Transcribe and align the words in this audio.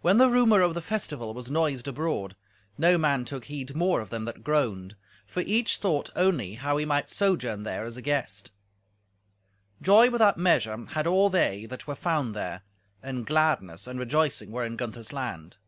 When 0.00 0.16
the 0.16 0.30
rumour 0.30 0.62
of 0.62 0.72
the 0.72 0.80
festival 0.80 1.34
was 1.34 1.50
noised 1.50 1.86
abroad, 1.86 2.34
no 2.78 2.96
man 2.96 3.26
took 3.26 3.44
heed 3.44 3.76
more 3.76 4.00
of 4.00 4.08
them 4.08 4.24
that 4.24 4.42
groaned, 4.42 4.96
for 5.26 5.40
each 5.40 5.76
thought 5.76 6.08
only 6.16 6.54
how 6.54 6.78
he 6.78 6.86
might 6.86 7.10
sojourn 7.10 7.62
there 7.64 7.84
as 7.84 7.98
a 7.98 8.00
guest. 8.00 8.52
Joy 9.82 10.08
without 10.08 10.38
measure 10.38 10.78
had 10.86 11.06
all 11.06 11.28
they 11.28 11.66
that 11.66 11.86
were 11.86 11.94
found 11.94 12.34
there, 12.34 12.62
and 13.02 13.26
gladness 13.26 13.86
and 13.86 13.98
rejoicing 13.98 14.50
were 14.50 14.64
in 14.64 14.76
Gunther's 14.76 15.12
land. 15.12 15.58